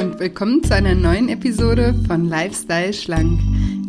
[0.00, 3.38] und willkommen zu einer neuen Episode von Lifestyle Schlank,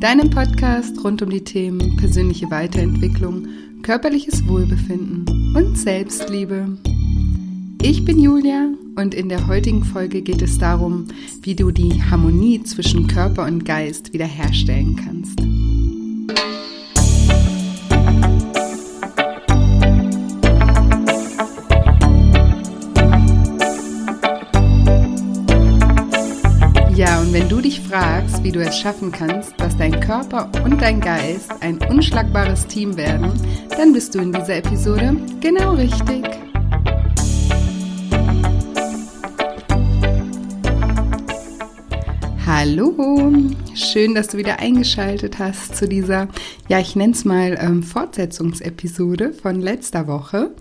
[0.01, 3.47] deinem Podcast rund um die Themen persönliche Weiterentwicklung,
[3.81, 6.77] körperliches Wohlbefinden und Selbstliebe.
[7.81, 11.07] Ich bin Julia und in der heutigen Folge geht es darum,
[11.43, 15.39] wie du die Harmonie zwischen Körper und Geist wiederherstellen kannst.
[27.51, 31.79] Du dich fragst, wie du es schaffen kannst, dass dein Körper und dein Geist ein
[31.79, 33.33] unschlagbares Team werden,
[33.71, 36.23] dann bist du in dieser Episode genau richtig.
[42.45, 43.33] Hallo,
[43.75, 46.29] schön, dass du wieder eingeschaltet hast zu dieser,
[46.69, 50.51] ja, ich nenne es mal ähm, Fortsetzungsepisode von letzter Woche.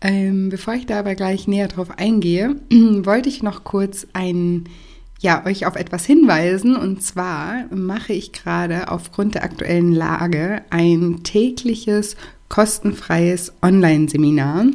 [0.00, 4.68] Ähm, bevor ich da aber gleich näher drauf eingehe, wollte ich noch kurz einen
[5.20, 6.76] ja, euch auf etwas hinweisen.
[6.76, 12.16] Und zwar mache ich gerade aufgrund der aktuellen Lage ein tägliches
[12.48, 14.66] kostenfreies Online-Seminar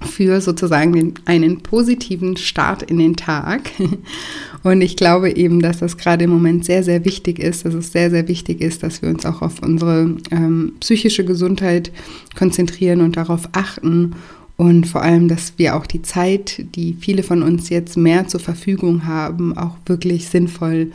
[0.00, 3.70] für sozusagen einen positiven Start in den Tag.
[4.62, 7.92] Und ich glaube eben, dass das gerade im Moment sehr, sehr wichtig ist, dass es
[7.92, 11.92] sehr, sehr wichtig ist, dass wir uns auch auf unsere ähm, psychische Gesundheit
[12.36, 14.14] konzentrieren und darauf achten
[14.58, 18.40] und vor allem, dass wir auch die Zeit, die viele von uns jetzt mehr zur
[18.40, 20.90] Verfügung haben, auch wirklich sinnvoll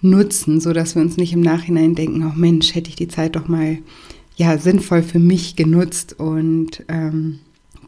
[0.00, 3.34] nutzen, so dass wir uns nicht im Nachhinein denken, oh Mensch, hätte ich die Zeit
[3.34, 3.78] doch mal
[4.36, 6.20] ja sinnvoll für mich genutzt.
[6.20, 7.40] Und ähm,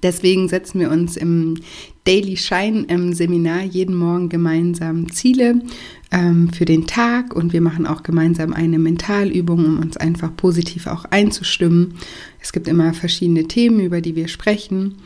[0.02, 1.58] Deswegen setzen wir uns im
[2.04, 5.62] Daily Shine im Seminar jeden Morgen gemeinsam Ziele
[6.12, 10.86] ähm, für den Tag und wir machen auch gemeinsam eine Mentalübung, um uns einfach positiv
[10.86, 11.94] auch einzustimmen.
[12.40, 14.98] Es gibt immer verschiedene Themen, über die wir sprechen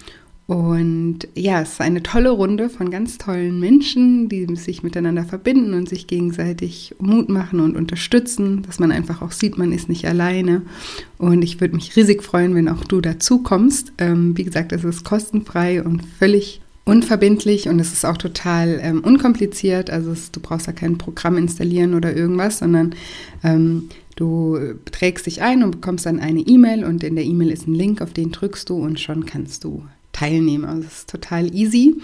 [0.46, 5.74] und ja, es ist eine tolle Runde von ganz tollen Menschen, die sich miteinander verbinden
[5.74, 10.06] und sich gegenseitig Mut machen und unterstützen, dass man einfach auch sieht, man ist nicht
[10.06, 10.62] alleine.
[11.18, 13.92] Und ich würde mich riesig freuen, wenn auch du dazu kommst.
[13.98, 19.00] Ähm, wie gesagt, es ist kostenfrei und völlig unverbindlich und es ist auch total ähm,
[19.04, 19.90] unkompliziert.
[19.90, 22.94] Also es, du brauchst da kein Programm installieren oder irgendwas, sondern
[23.42, 24.58] ähm, du
[24.90, 28.00] trägst dich ein und bekommst dann eine E-Mail und in der E-Mail ist ein Link,
[28.00, 29.82] auf den drückst du und schon kannst du
[30.12, 30.64] teilnehmen.
[30.64, 31.96] Also es ist total easy.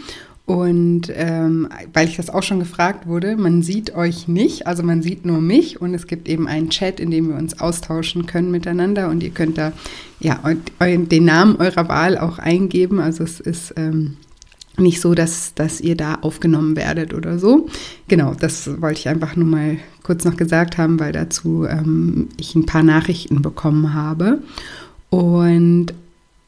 [0.45, 5.01] Und ähm, weil ich das auch schon gefragt wurde, man sieht euch nicht, also man
[5.01, 8.51] sieht nur mich und es gibt eben einen Chat, in dem wir uns austauschen können
[8.51, 9.73] miteinander und ihr könnt da
[10.19, 10.41] ja
[10.81, 12.99] den Namen eurer Wahl auch eingeben.
[12.99, 14.17] Also es ist ähm,
[14.79, 17.69] nicht so, dass, dass ihr da aufgenommen werdet oder so.
[18.09, 22.55] Genau, das wollte ich einfach nur mal kurz noch gesagt haben, weil dazu ähm, ich
[22.55, 24.39] ein paar Nachrichten bekommen habe.
[25.11, 25.93] Und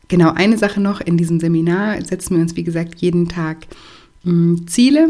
[0.09, 3.67] Genau, eine Sache noch, in diesem Seminar setzen wir uns, wie gesagt, jeden Tag
[4.23, 5.09] mh, hm, Ziele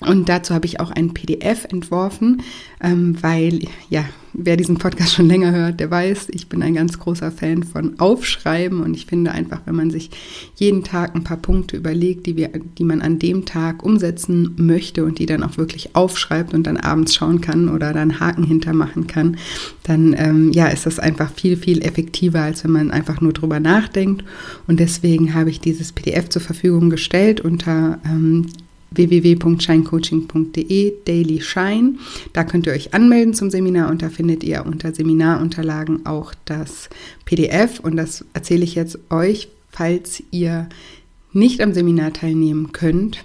[0.00, 2.42] und dazu habe ich auch ein PDF entworfen,
[2.80, 6.98] ähm, weil, ja, wer diesen Podcast schon länger hört, der weiß, ich bin ein ganz
[6.98, 10.10] großer Fan von Aufschreiben und ich finde einfach, wenn man sich
[10.56, 15.04] jeden Tag ein paar Punkte überlegt, die, wir, die man an dem Tag umsetzen möchte
[15.04, 19.06] und die dann auch wirklich aufschreibt und dann abends schauen kann oder dann Haken hintermachen
[19.06, 19.36] kann,
[19.84, 23.60] dann ähm, ja, ist das einfach viel, viel effektiver, als wenn man einfach nur drüber
[23.60, 24.24] nachdenkt.
[24.66, 28.46] Und deswegen habe ich dieses PDF zur Verfügung gestellt unter ähm,
[28.96, 31.94] www.shinecoaching.de Daily Shine.
[32.32, 36.88] Da könnt ihr euch anmelden zum Seminar und da findet ihr unter Seminarunterlagen auch das
[37.24, 40.68] PDF und das erzähle ich jetzt euch, falls ihr
[41.32, 43.24] nicht am Seminar teilnehmen könnt,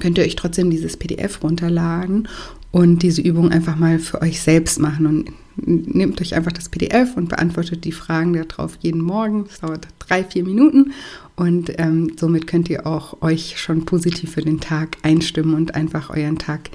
[0.00, 2.28] könnt ihr euch trotzdem dieses PDF runterladen
[2.74, 7.16] und diese Übung einfach mal für euch selbst machen und nehmt euch einfach das PDF
[7.16, 9.44] und beantwortet die Fragen darauf jeden Morgen.
[9.44, 10.92] Das dauert drei, vier Minuten
[11.36, 16.10] und ähm, somit könnt ihr auch euch schon positiv für den Tag einstimmen und einfach
[16.10, 16.70] euren Tag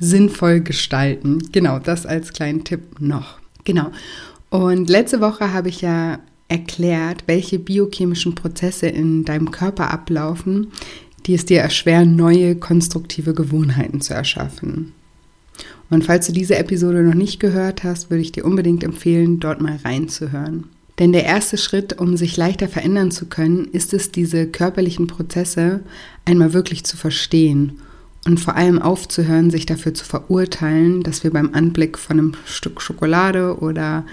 [0.00, 1.38] sinnvoll gestalten.
[1.52, 3.38] Genau, das als kleinen Tipp noch.
[3.62, 3.92] Genau.
[4.50, 6.18] Und letzte Woche habe ich ja
[6.48, 10.72] erklärt, welche biochemischen Prozesse in deinem Körper ablaufen,
[11.26, 14.94] die es dir erschweren, neue konstruktive Gewohnheiten zu erschaffen.
[15.94, 19.60] Und falls du diese Episode noch nicht gehört hast, würde ich dir unbedingt empfehlen, dort
[19.60, 20.64] mal reinzuhören.
[20.98, 25.84] Denn der erste Schritt, um sich leichter verändern zu können, ist es, diese körperlichen Prozesse
[26.24, 27.78] einmal wirklich zu verstehen
[28.26, 32.82] und vor allem aufzuhören, sich dafür zu verurteilen, dass wir beim Anblick von einem Stück
[32.82, 34.04] Schokolade oder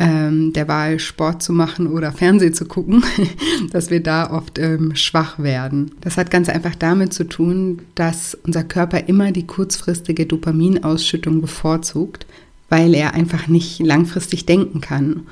[0.00, 3.04] ähm, der Wahl, Sport zu machen oder Fernsehen zu gucken,
[3.72, 5.92] dass wir da oft ähm, schwach werden.
[6.00, 12.26] Das hat ganz einfach damit zu tun, dass unser Körper immer die kurzfristige Dopaminausschüttung bevorzugt,
[12.70, 15.26] weil er einfach nicht langfristig denken kann.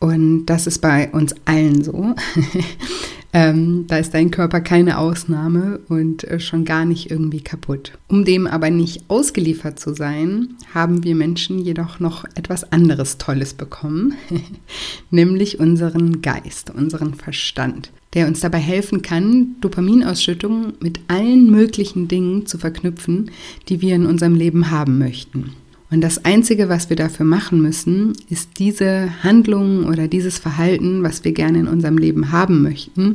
[0.00, 2.14] Und das ist bei uns allen so.
[3.36, 7.98] Ähm, da ist dein Körper keine Ausnahme und äh, schon gar nicht irgendwie kaputt.
[8.06, 13.52] Um dem aber nicht ausgeliefert zu sein, haben wir Menschen jedoch noch etwas anderes Tolles
[13.52, 14.14] bekommen,
[15.10, 22.46] nämlich unseren Geist, unseren Verstand, der uns dabei helfen kann, Dopaminausschüttung mit allen möglichen Dingen
[22.46, 23.32] zu verknüpfen,
[23.68, 25.50] die wir in unserem Leben haben möchten.
[25.94, 31.22] Und das Einzige, was wir dafür machen müssen, ist diese Handlungen oder dieses Verhalten, was
[31.22, 33.14] wir gerne in unserem Leben haben möchten,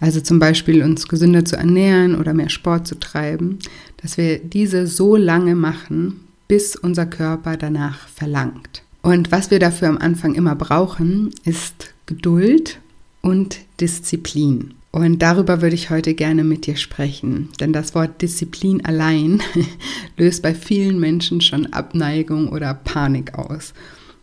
[0.00, 3.58] also zum Beispiel uns gesünder zu ernähren oder mehr Sport zu treiben,
[3.98, 8.82] dass wir diese so lange machen, bis unser Körper danach verlangt.
[9.02, 12.78] Und was wir dafür am Anfang immer brauchen, ist Geduld
[13.20, 14.72] und Disziplin.
[14.94, 19.42] Und darüber würde ich heute gerne mit dir sprechen, denn das Wort Disziplin allein
[20.16, 23.74] löst bei vielen Menschen schon Abneigung oder Panik aus.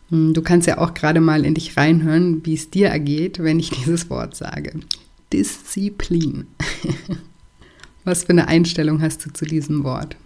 [0.08, 3.60] Hm, du kannst ja auch gerade mal in dich reinhören, wie es dir ergeht, wenn
[3.60, 4.80] ich dieses Wort sage.
[5.30, 6.46] Disziplin.
[8.04, 10.16] Was für eine Einstellung hast du zu diesem Wort?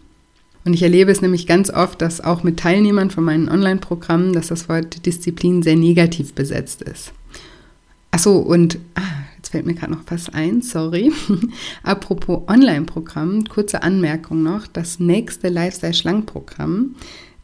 [0.65, 4.47] Und ich erlebe es nämlich ganz oft, dass auch mit Teilnehmern von meinen Online-Programmen, dass
[4.47, 7.13] das Wort Disziplin sehr negativ besetzt ist.
[8.13, 9.16] Achso, und ah,
[9.47, 11.13] Jetzt fällt mir gerade noch was ein, sorry.
[11.85, 14.67] Apropos Online-Programm, kurze Anmerkung noch.
[14.67, 16.97] Das nächste Lifestyle-Schlank-Programm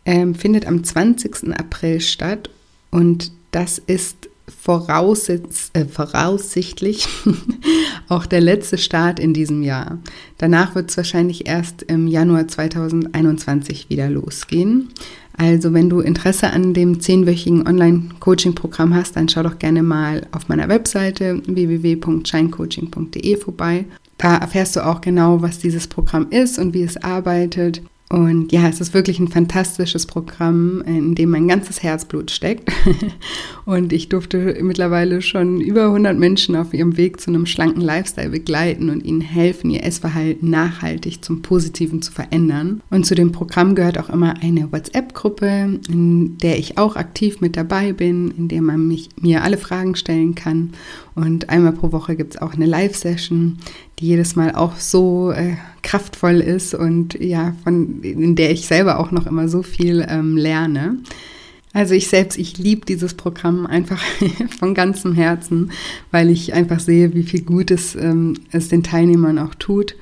[0.04, 1.56] ähm, findet am 20.
[1.56, 2.50] April statt
[2.90, 5.44] und das ist voraussicht,
[5.75, 7.06] äh, voraussichtlich
[8.08, 10.00] auch der letzte Start in diesem Jahr.
[10.38, 14.88] Danach wird es wahrscheinlich erst im Januar 2021 wieder losgehen.
[15.37, 20.49] Also wenn du Interesse an dem zehnwöchigen Online-Coaching-Programm hast, dann schau doch gerne mal auf
[20.49, 23.87] meiner Webseite www.shinecoaching.de vorbei.
[24.19, 27.82] Da erfährst du auch genau, was dieses Programm ist und wie es arbeitet.
[28.12, 32.70] Und ja, es ist wirklich ein fantastisches Programm, in dem mein ganzes Herzblut steckt.
[33.64, 38.29] Und ich durfte mittlerweile schon über 100 Menschen auf ihrem Weg zu einem schlanken Lifestyle
[38.29, 42.82] begleiten und ihnen helfen, ihr Essverhalten nachhaltig zum Positiven zu verändern.
[42.91, 47.56] Und zu dem Programm gehört auch immer eine WhatsApp-Gruppe, in der ich auch aktiv mit
[47.56, 50.73] dabei bin, in der man mich, mir alle Fragen stellen kann.
[51.14, 53.59] Und einmal pro Woche gibt es auch eine Live-Session,
[54.02, 58.99] die jedes Mal auch so äh, kraftvoll ist und ja, von, in der ich selber
[58.99, 60.99] auch noch immer so viel ähm, lerne.
[61.72, 64.02] Also ich selbst, ich liebe dieses Programm einfach
[64.58, 65.70] von ganzem Herzen,
[66.10, 69.94] weil ich einfach sehe, wie viel Gutes ähm, es den Teilnehmern auch tut.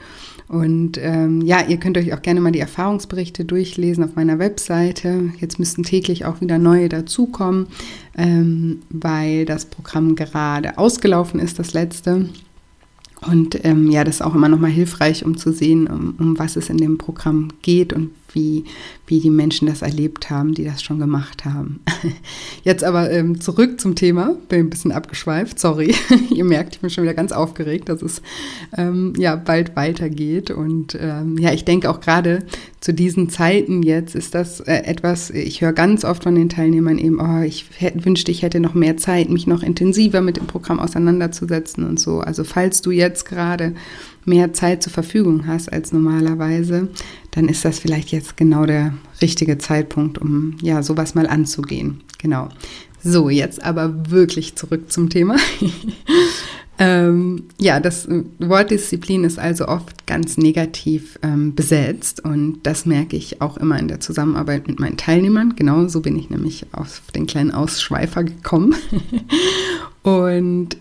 [0.48, 5.30] Und ähm, ja, ihr könnt euch auch gerne mal die Erfahrungsberichte durchlesen auf meiner Webseite.
[5.38, 7.68] Jetzt müssten täglich auch wieder neue dazukommen,
[8.18, 12.30] ähm, weil das Programm gerade ausgelaufen ist, das letzte.
[13.26, 16.56] Und ähm, ja, das ist auch immer nochmal hilfreich, um zu sehen, um, um was
[16.56, 18.64] es in dem Programm geht und wie,
[19.06, 21.80] wie die Menschen das erlebt haben, die das schon gemacht haben.
[22.64, 24.36] Jetzt aber ähm, zurück zum Thema.
[24.48, 25.94] Bin ein bisschen abgeschweift, sorry.
[26.30, 28.22] Ihr merkt, ich bin schon wieder ganz aufgeregt, dass es
[28.76, 30.50] ähm, ja bald weitergeht.
[30.50, 32.40] Und ähm, ja, ich denke auch gerade
[32.80, 36.98] zu diesen Zeiten jetzt ist das äh, etwas, ich höre ganz oft von den Teilnehmern
[36.98, 40.46] eben, oh, ich hätte, wünschte, ich hätte noch mehr Zeit, mich noch intensiver mit dem
[40.46, 42.20] Programm auseinanderzusetzen und so.
[42.20, 43.74] Also falls du jetzt gerade
[44.24, 46.88] mehr Zeit zur Verfügung hast als normalerweise,
[47.30, 52.02] dann ist das vielleicht jetzt genau der richtige Zeitpunkt, um ja sowas mal anzugehen.
[52.18, 52.48] Genau.
[53.02, 55.36] So, jetzt aber wirklich zurück zum Thema.
[56.78, 58.06] ähm, ja, das
[58.38, 63.78] Wort Disziplin ist also oft ganz negativ ähm, besetzt und das merke ich auch immer
[63.78, 65.54] in der Zusammenarbeit mit meinen Teilnehmern.
[65.56, 68.74] Genau so bin ich nämlich auf den kleinen Ausschweifer gekommen.
[70.02, 70.76] und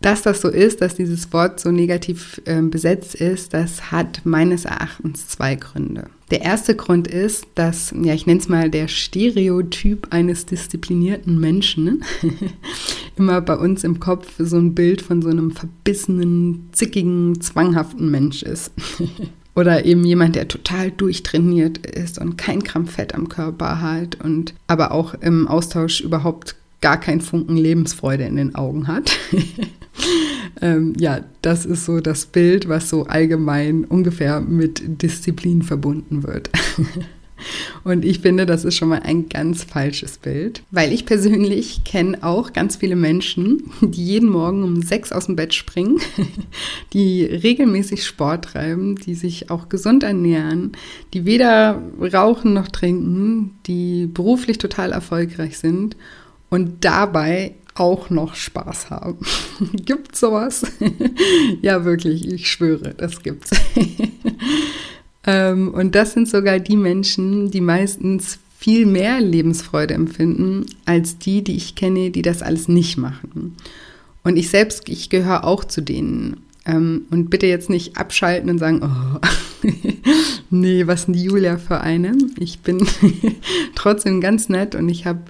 [0.00, 4.64] dass das so ist, dass dieses Wort so negativ äh, besetzt ist, das hat meines
[4.64, 6.08] Erachtens zwei Gründe.
[6.30, 12.04] Der erste Grund ist, dass, ja, ich nenne es mal der Stereotyp eines disziplinierten Menschen
[13.16, 18.42] immer bei uns im Kopf so ein Bild von so einem verbissenen, zickigen, zwanghaften Mensch
[18.42, 18.72] ist.
[19.56, 24.54] Oder eben jemand, der total durchtrainiert ist und kein Gramm Fett am Körper hat und
[24.68, 29.10] aber auch im Austausch überhaupt gar keinen Funken Lebensfreude in den Augen hat.
[30.60, 36.50] ähm, ja, das ist so das Bild, was so allgemein ungefähr mit Disziplin verbunden wird.
[37.84, 42.18] Und ich finde, das ist schon mal ein ganz falsches Bild, weil ich persönlich kenne
[42.22, 45.98] auch ganz viele Menschen, die jeden Morgen um sechs aus dem Bett springen,
[46.92, 50.72] die regelmäßig Sport treiben, die sich auch gesund ernähren,
[51.14, 51.80] die weder
[52.12, 55.96] rauchen noch trinken, die beruflich total erfolgreich sind
[56.50, 59.18] und dabei auch noch Spaß haben.
[59.72, 60.62] Gibt sowas?
[61.62, 63.50] ja, wirklich, ich schwöre, das gibt's.
[65.26, 71.44] ähm, und das sind sogar die Menschen, die meistens viel mehr Lebensfreude empfinden als die,
[71.44, 73.56] die ich kenne, die das alles nicht machen.
[74.24, 76.42] Und ich selbst, ich gehöre auch zu denen.
[76.66, 79.18] Ähm, und bitte jetzt nicht abschalten und sagen, oh,
[80.50, 82.16] nee, was denn die Julia für eine?
[82.38, 82.86] Ich bin
[83.74, 85.20] trotzdem ganz nett und ich habe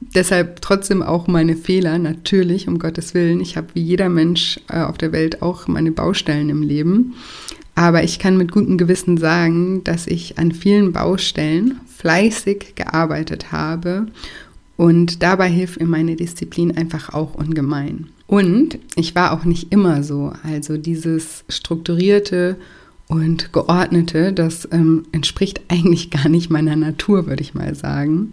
[0.00, 3.40] deshalb trotzdem auch meine Fehler, natürlich, um Gottes Willen.
[3.40, 7.14] Ich habe wie jeder Mensch äh, auf der Welt auch meine Baustellen im Leben.
[7.74, 14.06] Aber ich kann mit gutem Gewissen sagen, dass ich an vielen Baustellen fleißig gearbeitet habe
[14.76, 18.08] und dabei hilft mir meine Disziplin einfach auch ungemein.
[18.26, 20.32] Und ich war auch nicht immer so.
[20.42, 22.56] Also dieses strukturierte
[23.08, 28.32] und geordnete, das ähm, entspricht eigentlich gar nicht meiner Natur, würde ich mal sagen.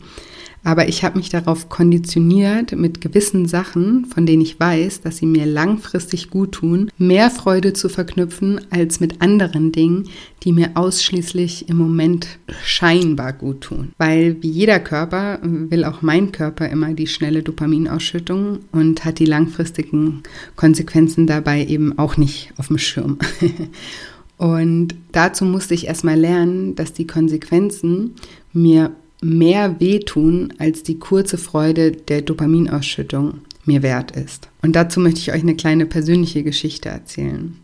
[0.65, 5.25] Aber ich habe mich darauf konditioniert, mit gewissen Sachen, von denen ich weiß, dass sie
[5.25, 10.07] mir langfristig gut tun, mehr Freude zu verknüpfen als mit anderen Dingen,
[10.43, 12.27] die mir ausschließlich im Moment
[12.63, 13.91] scheinbar gut tun.
[13.97, 19.25] Weil wie jeder Körper will auch mein Körper immer die schnelle Dopaminausschüttung und hat die
[19.25, 20.23] langfristigen
[20.55, 23.17] Konsequenzen dabei eben auch nicht auf dem Schirm.
[24.37, 28.15] Und dazu musste ich erstmal lernen, dass die Konsequenzen
[28.51, 34.49] mir mehr wehtun, als die kurze Freude der Dopaminausschüttung mir wert ist.
[34.61, 37.55] Und dazu möchte ich euch eine kleine persönliche Geschichte erzählen.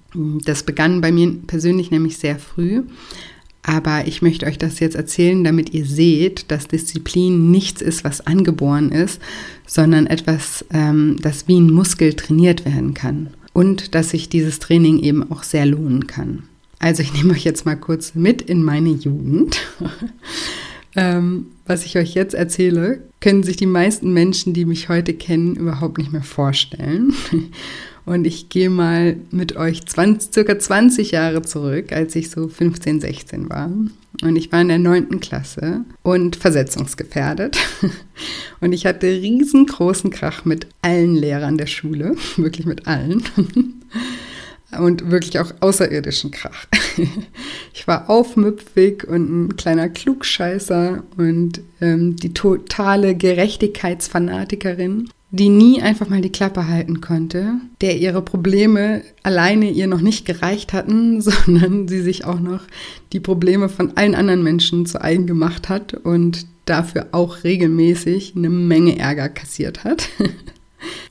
[0.45, 2.83] Das begann bei mir persönlich nämlich sehr früh,
[3.61, 8.25] aber ich möchte euch das jetzt erzählen, damit ihr seht, dass Disziplin nichts ist, was
[8.25, 9.21] angeboren ist,
[9.67, 13.29] sondern etwas, ähm, das wie ein Muskel trainiert werden kann.
[13.53, 16.43] Und dass sich dieses Training eben auch sehr lohnen kann.
[16.79, 19.59] Also ich nehme euch jetzt mal kurz mit in meine Jugend.
[20.95, 25.55] Ähm, was ich euch jetzt erzähle, können sich die meisten Menschen, die mich heute kennen,
[25.55, 27.13] überhaupt nicht mehr vorstellen.
[28.05, 33.01] Und ich gehe mal mit euch 20, circa 20 Jahre zurück, als ich so 15,
[33.01, 33.69] 16 war.
[34.23, 35.19] Und ich war in der 9.
[35.19, 37.57] Klasse und versetzungsgefährdet.
[38.61, 43.23] Und ich hatte riesengroßen Krach mit allen Lehrern der Schule, wirklich mit allen
[44.77, 46.65] und wirklich auch außerirdischen Krach.
[47.73, 56.09] Ich war aufmüpfig und ein kleiner Klugscheißer und ähm, die totale Gerechtigkeitsfanatikerin, die nie einfach
[56.09, 61.87] mal die Klappe halten konnte, der ihre Probleme alleine ihr noch nicht gereicht hatten, sondern
[61.87, 62.63] sie sich auch noch
[63.13, 68.49] die Probleme von allen anderen Menschen zu eigen gemacht hat und dafür auch regelmäßig eine
[68.49, 70.09] Menge Ärger kassiert hat.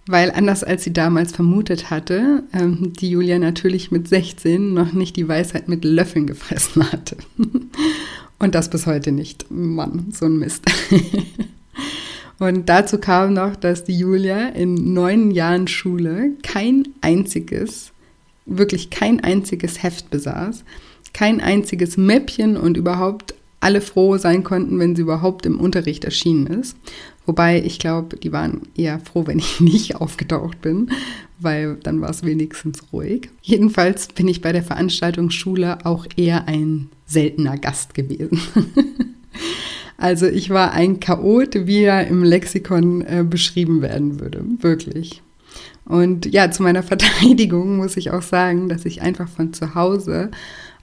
[0.07, 5.17] Weil anders als sie damals vermutet hatte, ähm, die Julia natürlich mit 16 noch nicht
[5.17, 7.17] die Weisheit mit Löffeln gefressen hatte.
[8.39, 9.51] Und das bis heute nicht.
[9.51, 10.65] Mann, so ein Mist.
[12.39, 17.91] Und dazu kam noch, dass die Julia in neun Jahren Schule kein einziges,
[18.47, 20.63] wirklich kein einziges Heft besaß,
[21.13, 26.47] kein einziges Mäppchen und überhaupt alle froh sein konnten, wenn sie überhaupt im Unterricht erschienen
[26.47, 26.77] ist.
[27.29, 30.91] Wobei ich glaube, die waren eher froh, wenn ich nicht aufgetaucht bin,
[31.39, 33.29] weil dann war es wenigstens ruhig.
[33.43, 38.41] Jedenfalls bin ich bei der Veranstaltung Schule auch eher ein seltener Gast gewesen.
[39.99, 45.23] also ich war ein Chaot, wie er im Lexikon äh, beschrieben werden würde, wirklich.
[45.85, 50.31] Und ja, zu meiner Verteidigung muss ich auch sagen, dass ich einfach von zu Hause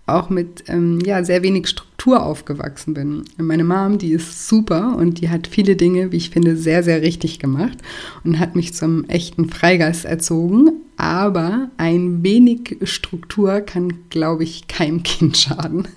[0.07, 3.23] auch mit ähm, ja, sehr wenig Struktur aufgewachsen bin.
[3.37, 7.01] Meine Mom, die ist super und die hat viele Dinge, wie ich finde, sehr, sehr
[7.01, 7.77] richtig gemacht
[8.23, 10.69] und hat mich zum echten Freigeist erzogen.
[10.97, 15.87] Aber ein wenig Struktur kann, glaube ich, keinem Kind schaden.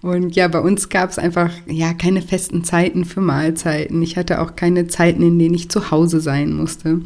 [0.00, 4.02] Und ja, bei uns gab es einfach ja keine festen Zeiten für Mahlzeiten.
[4.02, 7.02] Ich hatte auch keine Zeiten, in denen ich zu Hause sein musste.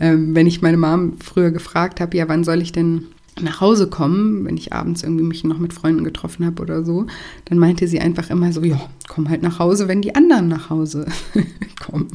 [0.00, 3.06] Ähm, wenn ich meine Mom früher gefragt habe, ja, wann soll ich denn
[3.40, 7.06] nach Hause kommen, wenn ich abends irgendwie mich noch mit Freunden getroffen habe oder so,
[7.46, 10.70] dann meinte sie einfach immer so, ja, komm halt nach Hause, wenn die anderen nach
[10.70, 11.06] Hause
[11.80, 12.08] kommen.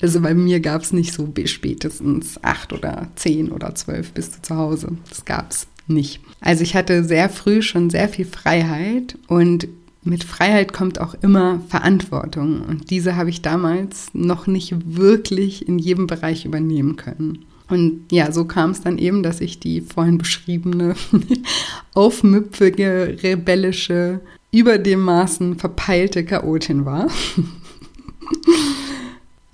[0.00, 4.36] Also bei mir gab es nicht so bis spätestens acht oder zehn oder zwölf bist
[4.36, 4.96] du zu Hause.
[5.08, 6.20] Das gab es nicht.
[6.40, 9.68] Also ich hatte sehr früh schon sehr viel Freiheit und
[10.04, 12.62] mit Freiheit kommt auch immer Verantwortung.
[12.62, 17.44] Und diese habe ich damals noch nicht wirklich in jedem Bereich übernehmen können.
[17.68, 20.94] Und ja, so kam es dann eben, dass ich die vorhin beschriebene,
[21.94, 24.20] aufmüpfige, rebellische,
[24.52, 27.08] über dem Maßen verpeilte Chaotin war.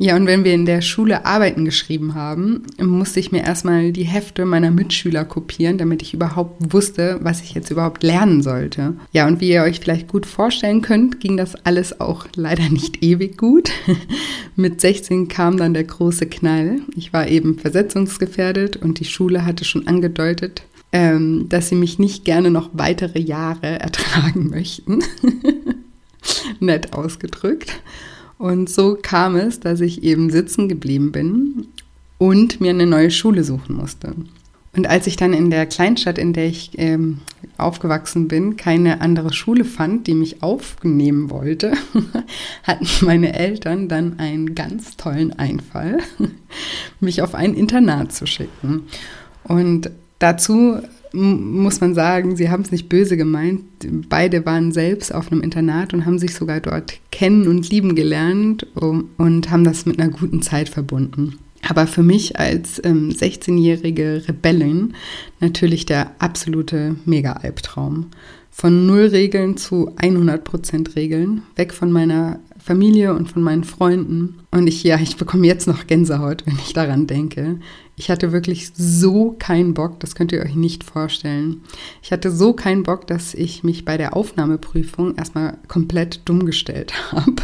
[0.01, 4.05] Ja, und wenn wir in der Schule Arbeiten geschrieben haben, musste ich mir erstmal die
[4.05, 8.95] Hefte meiner Mitschüler kopieren, damit ich überhaupt wusste, was ich jetzt überhaupt lernen sollte.
[9.13, 13.03] Ja, und wie ihr euch vielleicht gut vorstellen könnt, ging das alles auch leider nicht
[13.03, 13.73] ewig gut.
[14.55, 16.81] Mit 16 kam dann der große Knall.
[16.95, 20.63] Ich war eben versetzungsgefährdet und die Schule hatte schon angedeutet,
[20.93, 25.01] ähm, dass sie mich nicht gerne noch weitere Jahre ertragen möchten.
[26.61, 27.81] Nett ausgedrückt.
[28.39, 31.67] Und so kam es, dass ich eben sitzen geblieben bin
[32.19, 34.15] und mir eine neue Schule suchen musste.
[34.77, 37.19] Und als ich dann in der Kleinstadt, in der ich ähm,
[37.57, 41.73] aufgewachsen bin, keine andere Schule fand, die mich aufnehmen wollte,
[42.63, 45.99] hatten meine Eltern dann einen ganz tollen Einfall,
[47.01, 48.85] mich auf ein Internat zu schicken.
[49.43, 49.91] Und
[50.21, 50.79] dazu
[51.13, 53.63] muss man sagen, sie haben es nicht böse gemeint.
[54.09, 58.67] Beide waren selbst auf einem Internat und haben sich sogar dort kennen und lieben gelernt
[58.75, 61.39] und haben das mit einer guten Zeit verbunden.
[61.69, 64.95] Aber für mich als ähm, 16-jährige Rebellin
[65.41, 68.07] natürlich der absolute Mega-Albtraum.
[68.51, 74.41] Von null Regeln zu 100% Regeln, weg von meiner Familie und von meinen Freunden.
[74.51, 77.61] Und ich, ja, ich bekomme jetzt noch Gänsehaut, wenn ich daran denke.
[77.97, 81.63] Ich hatte wirklich so keinen Bock, das könnt ihr euch nicht vorstellen.
[82.03, 86.93] Ich hatte so keinen Bock, dass ich mich bei der Aufnahmeprüfung erstmal komplett dumm gestellt
[87.13, 87.43] habe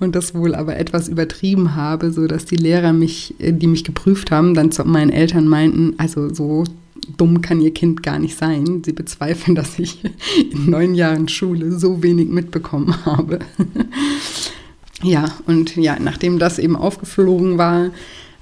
[0.00, 4.30] und das wohl aber etwas übertrieben habe, so dass die Lehrer mich, die mich geprüft
[4.30, 6.64] haben, dann zu meinen Eltern meinten, also so
[7.16, 8.82] dumm kann ihr Kind gar nicht sein.
[8.84, 10.02] Sie bezweifeln, dass ich
[10.52, 13.40] in neun Jahren Schule so wenig mitbekommen habe.
[15.02, 17.90] ja, und ja, nachdem das eben aufgeflogen war,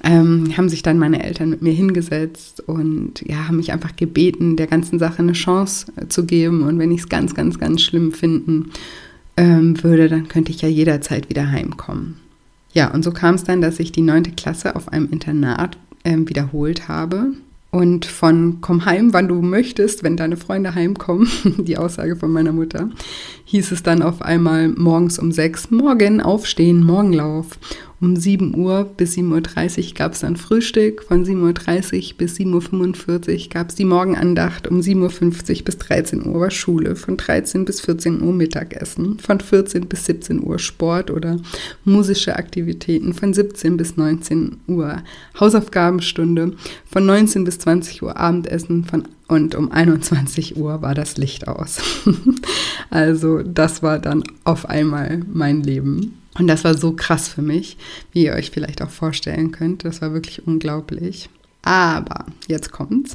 [0.05, 4.57] ähm, haben sich dann meine Eltern mit mir hingesetzt und ja, haben mich einfach gebeten,
[4.57, 6.63] der ganzen Sache eine Chance äh, zu geben.
[6.63, 8.71] Und wenn ich es ganz, ganz, ganz schlimm finden
[9.37, 12.17] ähm, würde, dann könnte ich ja jederzeit wieder heimkommen.
[12.73, 16.29] Ja, und so kam es dann, dass ich die neunte Klasse auf einem Internat ähm,
[16.29, 17.33] wiederholt habe
[17.73, 21.27] und von komm heim, wann du möchtest, wenn deine Freunde heimkommen,
[21.59, 22.91] die Aussage von meiner Mutter,
[23.47, 27.59] hieß es dann auf einmal morgens um sechs, morgen aufstehen, Morgenlauf.
[28.03, 31.05] Um 7 Uhr bis 7.30 Uhr gab es dann Frühstück.
[31.05, 34.67] Von 7.30 Uhr bis 7.45 Uhr gab es die Morgenandacht.
[34.67, 36.97] Um 7.50 Uhr bis 13 Uhr war Schule.
[36.97, 39.21] Von 13 bis 14 Uhr Mittagessen.
[39.21, 41.37] Von 14 bis 17 Uhr Sport oder
[41.85, 43.15] musische Aktivitäten.
[43.15, 44.97] Von 17 bis 19 Uhr
[45.39, 46.57] Hausaufgabenstunde.
[46.85, 48.83] Von 19 bis 20 Uhr Abendessen.
[48.83, 51.79] Von und um 21 Uhr war das Licht aus.
[52.91, 56.22] also das war dann auf einmal mein Leben.
[56.39, 57.77] Und das war so krass für mich,
[58.13, 59.85] wie ihr euch vielleicht auch vorstellen könnt.
[59.85, 61.29] Das war wirklich unglaublich.
[61.63, 63.15] Aber jetzt kommt's.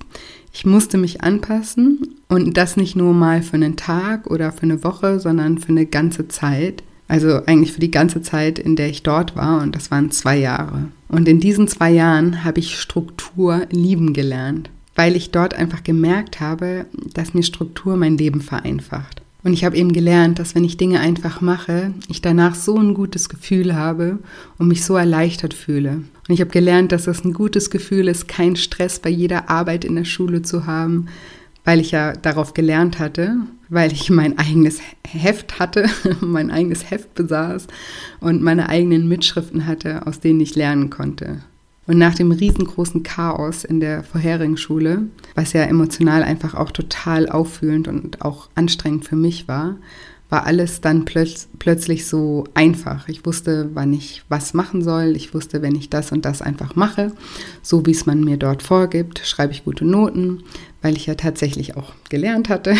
[0.53, 4.83] Ich musste mich anpassen und das nicht nur mal für einen Tag oder für eine
[4.83, 6.83] Woche, sondern für eine ganze Zeit.
[7.07, 10.37] Also eigentlich für die ganze Zeit, in der ich dort war und das waren zwei
[10.37, 10.85] Jahre.
[11.09, 16.39] Und in diesen zwei Jahren habe ich Struktur lieben gelernt, weil ich dort einfach gemerkt
[16.39, 19.21] habe, dass mir Struktur mein Leben vereinfacht.
[19.47, 22.93] Und ich habe eben gelernt, dass wenn ich Dinge einfach mache, ich danach so ein
[22.93, 24.19] gutes Gefühl habe
[24.57, 26.01] und mich so erleichtert fühle.
[26.27, 29.85] Und ich habe gelernt, dass es ein gutes Gefühl ist, keinen Stress bei jeder Arbeit
[29.85, 31.07] in der Schule zu haben,
[31.63, 33.37] weil ich ja darauf gelernt hatte,
[33.69, 35.85] weil ich mein eigenes Heft hatte,
[36.19, 37.67] mein eigenes Heft besaß
[38.19, 41.39] und meine eigenen Mitschriften hatte, aus denen ich lernen konnte.
[41.87, 45.03] Und nach dem riesengroßen Chaos in der vorherigen Schule,
[45.35, 49.77] was ja emotional einfach auch total auffühlend und auch anstrengend für mich war,
[50.29, 53.07] war alles dann plötz plötzlich so einfach.
[53.07, 55.15] Ich wusste, wann ich was machen soll.
[55.15, 57.13] Ich wusste, wenn ich das und das einfach mache,
[57.61, 60.43] so wie es man mir dort vorgibt, schreibe ich gute Noten,
[60.81, 62.75] weil ich ja tatsächlich auch gelernt hatte.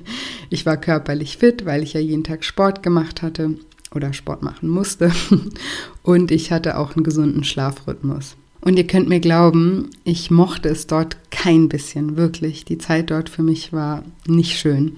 [0.50, 3.54] ich war körperlich fit, weil ich ja jeden Tag Sport gemacht hatte
[3.94, 5.12] oder Sport machen musste.
[6.02, 8.36] Und ich hatte auch einen gesunden Schlafrhythmus.
[8.60, 12.64] Und ihr könnt mir glauben, ich mochte es dort kein bisschen, wirklich.
[12.64, 14.92] Die Zeit dort für mich war nicht schön.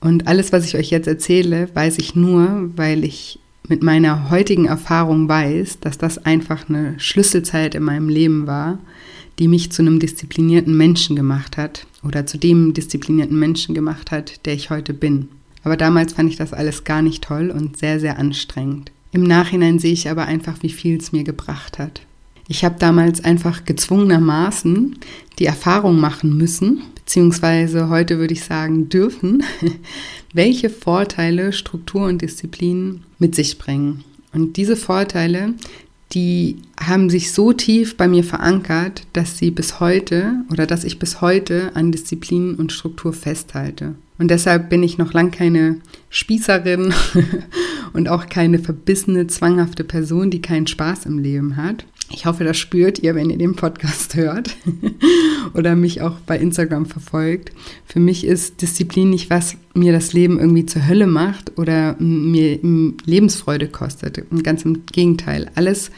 [0.00, 4.66] Und alles, was ich euch jetzt erzähle, weiß ich nur, weil ich mit meiner heutigen
[4.66, 8.78] Erfahrung weiß, dass das einfach eine Schlüsselzeit in meinem Leben war,
[9.38, 14.46] die mich zu einem disziplinierten Menschen gemacht hat oder zu dem disziplinierten Menschen gemacht hat,
[14.46, 15.28] der ich heute bin.
[15.64, 18.92] Aber damals fand ich das alles gar nicht toll und sehr, sehr anstrengend.
[19.12, 22.02] Im Nachhinein sehe ich aber einfach, wie viel es mir gebracht hat.
[22.48, 24.98] Ich habe damals einfach gezwungenermaßen
[25.38, 29.42] die Erfahrung machen müssen, beziehungsweise heute würde ich sagen dürfen,
[30.32, 34.04] welche Vorteile Struktur und Disziplin mit sich bringen.
[34.32, 35.54] Und diese Vorteile,
[36.12, 40.98] die haben sich so tief bei mir verankert, dass sie bis heute oder dass ich
[40.98, 43.96] bis heute an Disziplin und Struktur festhalte.
[44.18, 45.80] Und deshalb bin ich noch lang keine
[46.10, 46.94] Spießerin
[47.92, 52.56] und auch keine verbissene, zwanghafte Person, die keinen Spaß im Leben hat, ich hoffe, das
[52.56, 54.56] spürt ihr, wenn ihr den Podcast hört
[55.54, 57.52] oder mich auch bei Instagram verfolgt.
[57.84, 62.58] Für mich ist Disziplin nicht, was mir das Leben irgendwie zur Hölle macht oder mir
[63.04, 64.22] Lebensfreude kostet.
[64.42, 65.50] Ganz im Gegenteil.
[65.54, 65.90] Alles,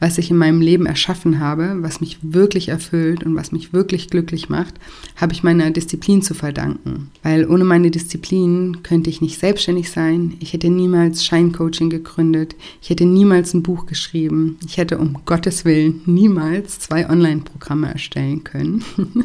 [0.00, 4.10] was ich in meinem Leben erschaffen habe, was mich wirklich erfüllt und was mich wirklich
[4.10, 4.74] glücklich macht,
[5.16, 7.10] habe ich meiner Disziplin zu verdanken.
[7.22, 12.90] Weil ohne meine Disziplin könnte ich nicht selbstständig sein, ich hätte niemals Scheincoaching gegründet, ich
[12.90, 18.84] hätte niemals ein Buch geschrieben, ich hätte um Gottes Willen niemals zwei Online-Programme erstellen können.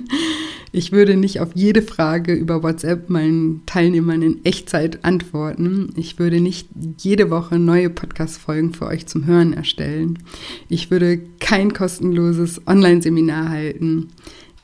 [0.74, 5.90] Ich würde nicht auf jede Frage über WhatsApp meinen Teilnehmern in Echtzeit antworten.
[5.98, 10.20] Ich würde nicht jede Woche neue Podcast-Folgen für euch zum Hören erstellen.
[10.70, 14.10] Ich würde kein kostenloses Online-Seminar halten.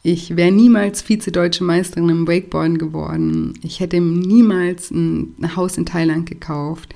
[0.01, 3.55] Ich wäre niemals Vize-Deutsche Meisterin im Wakeboarden geworden.
[3.61, 6.95] Ich hätte niemals ein Haus in Thailand gekauft.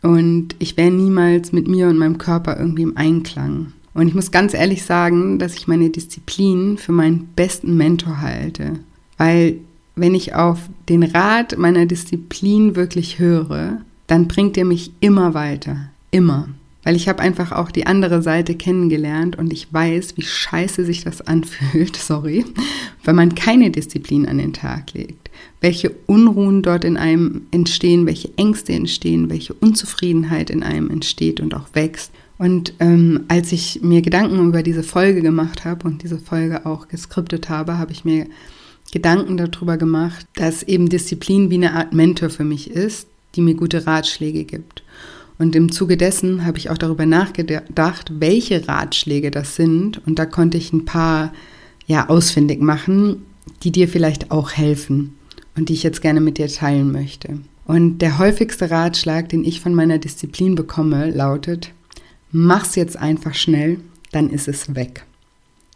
[0.00, 3.74] Und ich wäre niemals mit mir und meinem Körper irgendwie im Einklang.
[3.98, 8.74] Und ich muss ganz ehrlich sagen, dass ich meine Disziplin für meinen besten Mentor halte.
[9.16, 9.56] Weil
[9.96, 15.90] wenn ich auf den Rat meiner Disziplin wirklich höre, dann bringt er mich immer weiter.
[16.12, 16.48] Immer.
[16.84, 21.02] Weil ich habe einfach auch die andere Seite kennengelernt und ich weiß, wie scheiße sich
[21.02, 22.44] das anfühlt, sorry,
[23.02, 25.28] wenn man keine Disziplin an den Tag legt.
[25.60, 31.52] Welche Unruhen dort in einem entstehen, welche Ängste entstehen, welche Unzufriedenheit in einem entsteht und
[31.52, 32.12] auch wächst.
[32.38, 36.88] Und ähm, als ich mir Gedanken über diese Folge gemacht habe und diese Folge auch
[36.88, 38.26] geskriptet habe, habe ich mir
[38.92, 43.54] Gedanken darüber gemacht, dass eben Disziplin wie eine Art Mentor für mich ist, die mir
[43.54, 44.82] gute Ratschläge gibt.
[45.38, 50.04] Und im Zuge dessen habe ich auch darüber nachgedacht, welche Ratschläge das sind.
[50.06, 51.32] Und da konnte ich ein paar
[51.86, 53.24] ja ausfindig machen,
[53.62, 55.14] die dir vielleicht auch helfen
[55.56, 57.38] und die ich jetzt gerne mit dir teilen möchte.
[57.66, 61.72] Und der häufigste Ratschlag, den ich von meiner Disziplin bekomme, lautet,
[62.30, 63.78] mach's jetzt einfach schnell,
[64.12, 65.04] dann ist es weg.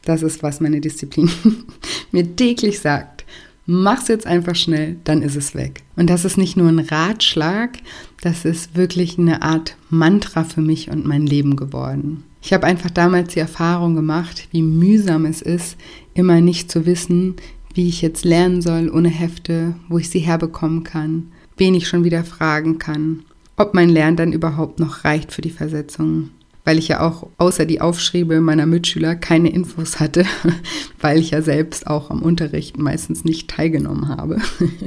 [0.04, 1.30] Das ist, was meine Disziplin
[2.12, 3.24] mir täglich sagt.
[3.64, 5.82] Mach's jetzt einfach schnell, dann ist es weg.
[5.94, 7.78] Und das ist nicht nur ein Ratschlag,
[8.20, 12.24] das ist wirklich eine Art Mantra für mich und mein Leben geworden.
[12.42, 15.76] Ich habe einfach damals die Erfahrung gemacht, wie mühsam es ist,
[16.14, 17.36] immer nicht zu wissen,
[17.72, 22.02] wie ich jetzt lernen soll ohne Hefte, wo ich sie herbekommen kann, wen ich schon
[22.02, 23.22] wieder fragen kann,
[23.56, 26.30] ob mein Lernen dann überhaupt noch reicht für die Versetzung
[26.64, 30.24] weil ich ja auch außer die Aufschriebe meiner Mitschüler keine Infos hatte,
[31.00, 34.40] weil ich ja selbst auch am Unterricht meistens nicht teilgenommen habe.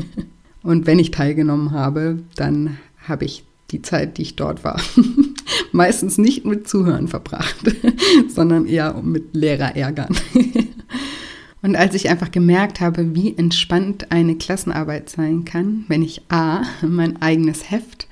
[0.64, 4.82] Und wenn ich teilgenommen habe, dann habe ich die Zeit, die ich dort war,
[5.72, 7.56] meistens nicht mit Zuhören verbracht,
[8.28, 10.16] sondern eher mit Lehrer ärgern.
[11.62, 16.62] Und als ich einfach gemerkt habe, wie entspannt eine Klassenarbeit sein kann, wenn ich A,
[16.82, 18.08] mein eigenes Heft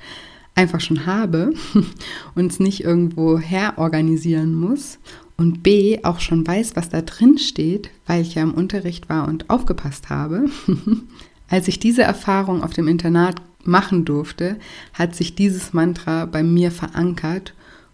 [0.56, 1.54] einfach schon habe
[2.36, 5.00] und es nicht irgendwo herorganisieren muss
[5.38, 9.28] und B auch schon weiß, was da drin steht, weil ich ja im Unterricht war
[9.28, 10.46] und aufgepasst habe.
[11.50, 14.58] Als ich diese Erfahrung auf dem Internat machen durfte,
[14.94, 17.54] hat sich dieses Mantra bei mir verankert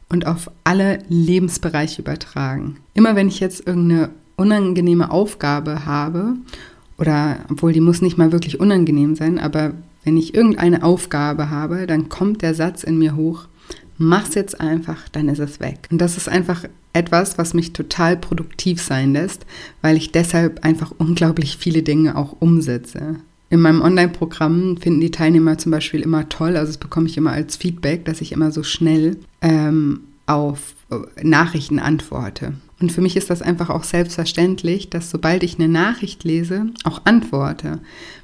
[0.10, 2.78] und auf alle Lebensbereiche übertragen.
[2.94, 6.36] Immer wenn ich jetzt irgendeine unangenehme Aufgabe habe,
[6.98, 11.88] oder obwohl die muss nicht mal wirklich unangenehm sein, aber wenn ich irgendeine Aufgabe habe,
[11.88, 13.48] dann kommt der Satz in mir hoch,
[13.98, 15.88] mach's jetzt einfach, dann ist es weg.
[15.92, 19.46] Und das ist einfach etwas, was mich total produktiv sein lässt,
[19.82, 23.18] weil ich deshalb einfach unglaublich viele Dinge auch umsetze.
[23.52, 27.32] In meinem Online-Programm finden die Teilnehmer zum Beispiel immer toll, also das bekomme ich immer
[27.32, 32.54] als Feedback, dass ich immer so schnell ähm, auf äh, Nachrichten antworte.
[32.82, 37.02] Und für mich ist das einfach auch selbstverständlich, dass sobald ich eine Nachricht lese, auch
[37.06, 37.80] antworte.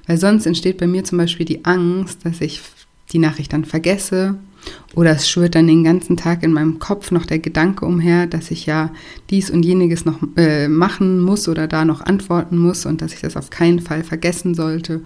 [0.08, 2.62] Weil sonst entsteht bei mir zum Beispiel die Angst, dass ich
[3.12, 4.36] die Nachricht dann vergesse
[4.96, 8.50] oder es schwirrt dann den ganzen Tag in meinem Kopf noch der Gedanke umher, dass
[8.50, 8.92] ich ja
[9.30, 13.22] dies und jeniges noch äh, machen muss oder da noch antworten muss und dass ich
[13.22, 15.02] das auf keinen Fall vergessen sollte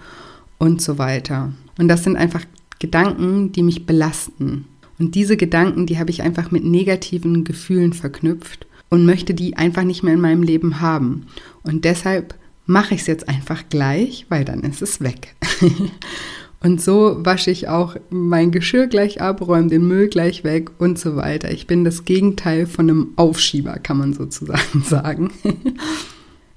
[0.58, 1.52] und so weiter.
[1.76, 2.44] Und das sind einfach
[2.78, 4.64] Gedanken, die mich belasten.
[4.98, 9.84] Und diese Gedanken, die habe ich einfach mit negativen Gefühlen verknüpft und möchte die einfach
[9.84, 11.26] nicht mehr in meinem Leben haben.
[11.62, 12.34] Und deshalb
[12.66, 15.34] mache ich es jetzt einfach gleich, weil dann ist es weg.
[16.60, 20.98] und so wasche ich auch mein Geschirr gleich ab, räume den Müll gleich weg und
[20.98, 21.50] so weiter.
[21.50, 25.30] Ich bin das Gegenteil von einem Aufschieber, kann man sozusagen sagen.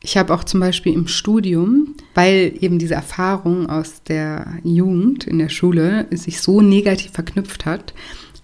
[0.01, 5.39] Ich habe auch zum Beispiel im Studium, weil eben diese Erfahrung aus der Jugend in
[5.39, 7.93] der Schule sich so negativ verknüpft hat,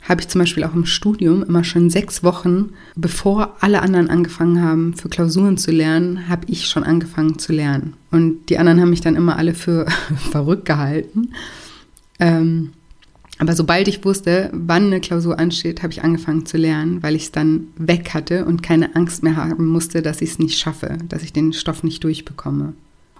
[0.09, 4.61] habe ich zum Beispiel auch im Studium immer schon sechs Wochen, bevor alle anderen angefangen
[4.61, 7.93] haben, für Klausuren zu lernen, habe ich schon angefangen zu lernen.
[8.09, 9.85] Und die anderen haben mich dann immer alle für
[10.31, 11.29] verrückt gehalten.
[12.19, 12.71] Ähm,
[13.37, 17.23] aber sobald ich wusste, wann eine Klausur ansteht, habe ich angefangen zu lernen, weil ich
[17.23, 20.97] es dann weg hatte und keine Angst mehr haben musste, dass ich es nicht schaffe,
[21.07, 22.73] dass ich den Stoff nicht durchbekomme.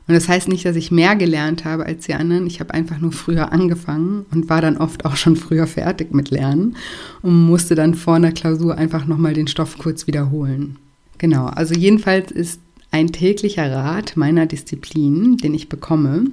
[0.09, 2.47] Und das heißt nicht, dass ich mehr gelernt habe als die anderen.
[2.47, 6.31] Ich habe einfach nur früher angefangen und war dann oft auch schon früher fertig mit
[6.31, 6.77] Lernen
[7.21, 10.77] und musste dann vor einer Klausur einfach nochmal den Stoff kurz wiederholen.
[11.19, 16.23] Genau, also jedenfalls ist ein täglicher Rat meiner Disziplin, den ich bekomme,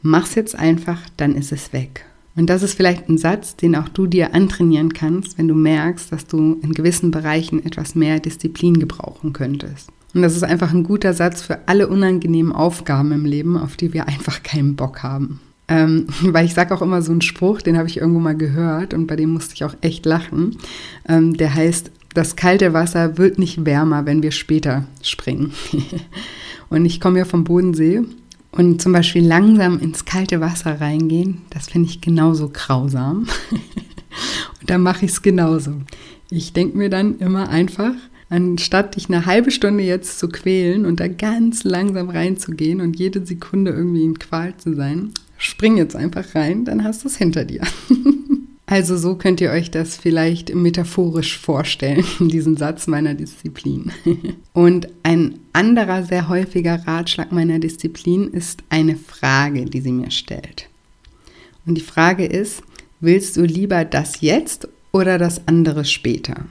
[0.00, 2.06] mach's jetzt einfach, dann ist es weg.
[2.36, 6.10] Und das ist vielleicht ein Satz, den auch du dir antrainieren kannst, wenn du merkst,
[6.10, 9.90] dass du in gewissen Bereichen etwas mehr Disziplin gebrauchen könntest.
[10.16, 13.92] Und das ist einfach ein guter Satz für alle unangenehmen Aufgaben im Leben, auf die
[13.92, 15.40] wir einfach keinen Bock haben.
[15.68, 18.94] Ähm, weil ich sage auch immer so einen Spruch, den habe ich irgendwo mal gehört
[18.94, 20.56] und bei dem musste ich auch echt lachen.
[21.06, 25.52] Ähm, der heißt, das kalte Wasser wird nicht wärmer, wenn wir später springen.
[26.70, 28.00] und ich komme ja vom Bodensee
[28.52, 33.26] und zum Beispiel langsam ins kalte Wasser reingehen, das finde ich genauso grausam.
[33.50, 35.74] und da mache ich es genauso.
[36.30, 37.92] Ich denke mir dann immer einfach,
[38.28, 43.24] anstatt dich eine halbe Stunde jetzt zu quälen und da ganz langsam reinzugehen und jede
[43.24, 47.44] Sekunde irgendwie in Qual zu sein, spring jetzt einfach rein, dann hast du es hinter
[47.44, 47.62] dir.
[48.68, 53.92] Also so könnt ihr euch das vielleicht metaphorisch vorstellen, diesen Satz meiner Disziplin.
[54.52, 60.68] Und ein anderer sehr häufiger Ratschlag meiner Disziplin ist eine Frage, die sie mir stellt.
[61.64, 62.62] Und die Frage ist,
[63.00, 66.46] willst du lieber das jetzt oder das andere später?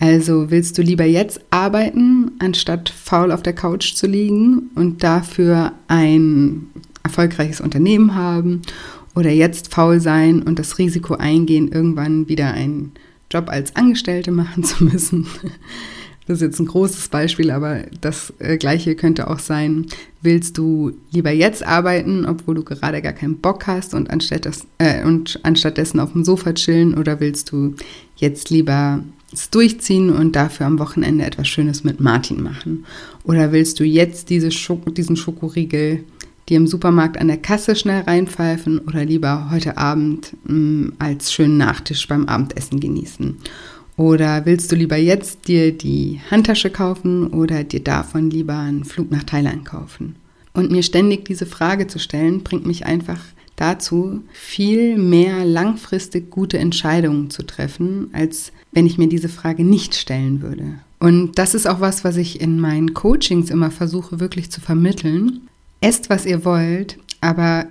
[0.00, 5.72] Also willst du lieber jetzt arbeiten, anstatt faul auf der Couch zu liegen und dafür
[5.88, 6.68] ein
[7.02, 8.62] erfolgreiches Unternehmen haben
[9.14, 12.92] oder jetzt faul sein und das Risiko eingehen, irgendwann wieder einen
[13.30, 15.26] Job als Angestellte machen zu müssen.
[16.26, 19.86] Das ist jetzt ein großes Beispiel, aber das äh, gleiche könnte auch sein,
[20.22, 24.64] willst du lieber jetzt arbeiten, obwohl du gerade gar keinen Bock hast und, anstatt das,
[24.78, 27.74] äh, und anstattdessen auf dem Sofa chillen oder willst du
[28.14, 32.84] jetzt lieber es durchziehen und dafür am Wochenende etwas Schönes mit Martin machen?
[33.24, 36.04] Oder willst du jetzt diese Schoko, diesen Schokoriegel
[36.50, 41.32] die im Supermarkt an der Kasse schnell reinpfeifen oder lieber heute Abend mh, mm, als
[41.32, 43.36] schönen Nachtisch beim Abendessen genießen?
[43.96, 49.10] Oder willst du lieber jetzt dir die Handtasche kaufen oder dir davon lieber einen Flug
[49.10, 50.16] nach Thailand kaufen?
[50.52, 53.20] Und mir ständig diese Frage zu stellen, bringt mich einfach
[53.54, 59.94] dazu, viel mehr langfristig gute Entscheidungen zu treffen, als wenn ich mir diese Frage nicht
[59.94, 60.74] stellen würde.
[60.98, 65.48] Und das ist auch was, was ich in meinen Coachings immer versuche wirklich zu vermitteln,
[65.80, 67.66] Esst, was ihr wollt, aber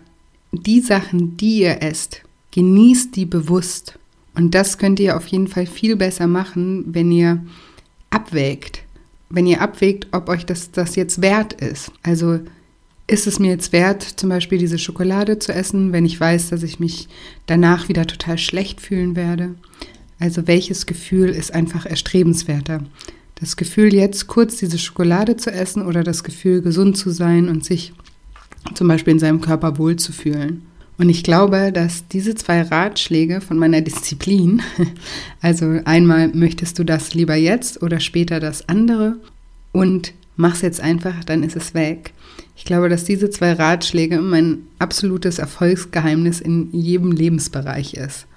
[0.52, 4.00] die Sachen, die ihr esst, genießt die bewusst.
[4.34, 7.46] Und das könnt ihr auf jeden Fall viel besser machen, wenn ihr
[8.10, 8.84] abwägt.
[9.30, 11.92] Wenn ihr abwägt, ob euch das, das jetzt wert ist.
[12.02, 12.40] Also
[13.06, 16.64] ist es mir jetzt wert, zum Beispiel diese Schokolade zu essen, wenn ich weiß, dass
[16.64, 17.08] ich mich
[17.46, 19.54] danach wieder total schlecht fühlen werde?
[20.19, 22.84] Also welches Gefühl ist einfach erstrebenswerter?
[23.36, 27.63] Das Gefühl, jetzt kurz diese Schokolade zu essen oder das Gefühl, gesund zu sein und
[27.63, 27.93] sich
[28.73, 30.63] zum Beispiel in seinem Körper wohlzufühlen.
[30.97, 34.62] Und ich glaube, dass diese zwei Ratschläge von meiner Disziplin,
[35.41, 39.15] also einmal möchtest du das lieber jetzt oder später das andere
[39.71, 42.12] und mach's jetzt einfach, dann ist es weg.
[42.58, 48.27] Ich glaube, dass diese zwei Ratschläge mein absolutes Erfolgsgeheimnis in jedem Lebensbereich ist.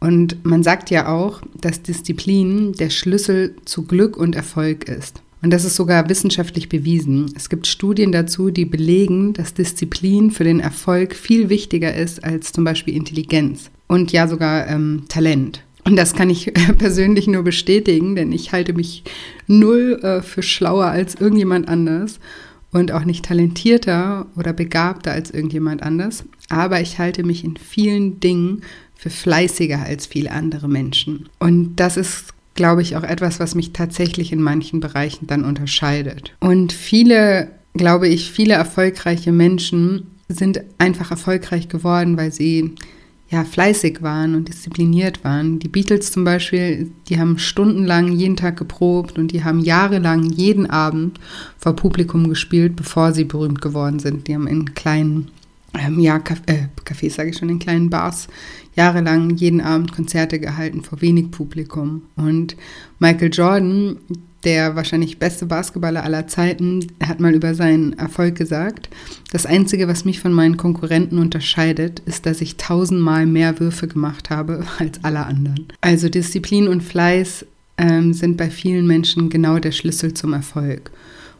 [0.00, 5.22] Und man sagt ja auch, dass Disziplin der Schlüssel zu Glück und Erfolg ist.
[5.42, 7.32] Und das ist sogar wissenschaftlich bewiesen.
[7.34, 12.52] Es gibt Studien dazu, die belegen, dass Disziplin für den Erfolg viel wichtiger ist als
[12.52, 15.62] zum Beispiel Intelligenz und ja sogar ähm, Talent.
[15.84, 19.02] Und das kann ich persönlich nur bestätigen, denn ich halte mich
[19.46, 22.20] null äh, für schlauer als irgendjemand anders
[22.70, 26.24] und auch nicht talentierter oder begabter als irgendjemand anders.
[26.50, 28.62] Aber ich halte mich in vielen Dingen
[29.00, 31.28] für fleißiger als viele andere Menschen.
[31.38, 36.34] Und das ist glaube ich, auch etwas, was mich tatsächlich in manchen Bereichen dann unterscheidet.
[36.40, 42.74] Und viele, glaube ich, viele erfolgreiche Menschen sind einfach erfolgreich geworden, weil sie
[43.30, 45.58] ja fleißig waren und diszipliniert waren.
[45.58, 50.68] Die Beatles zum Beispiel, die haben stundenlang jeden Tag geprobt und die haben jahrelang jeden
[50.68, 51.18] Abend
[51.56, 54.28] vor Publikum gespielt, bevor sie berühmt geworden sind.
[54.28, 55.30] Die haben in kleinen
[55.78, 58.26] ähm, ja, Caf äh, Cafés, sage ich schon, in kleinen Bars
[58.74, 62.02] jahrelang jeden Abend Konzerte gehalten vor wenig Publikum.
[62.16, 62.56] Und
[62.98, 63.96] Michael Jordan,
[64.44, 68.88] der wahrscheinlich beste Basketballer aller Zeiten, hat mal über seinen Erfolg gesagt,
[69.32, 74.30] das Einzige, was mich von meinen Konkurrenten unterscheidet, ist, dass ich tausendmal mehr Würfe gemacht
[74.30, 75.66] habe als alle anderen.
[75.80, 77.44] Also Disziplin und Fleiß
[77.76, 80.90] ähm, sind bei vielen Menschen genau der Schlüssel zum Erfolg.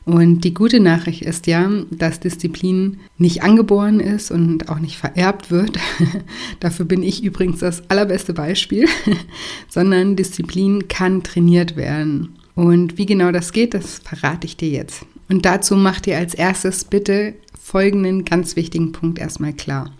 [0.04, 5.50] Und die gute Nachricht ist ja, dass Disziplin nicht angeboren ist und auch nicht vererbt
[5.50, 5.78] wird.
[6.60, 8.86] Dafür bin ich übrigens das allerbeste Beispiel,
[9.68, 12.36] sondern Disziplin kann trainiert werden.
[12.54, 15.04] Und wie genau das geht, das verrate ich dir jetzt.
[15.28, 19.92] Und dazu mach dir als erstes bitte folgenden ganz wichtigen Punkt erstmal klar.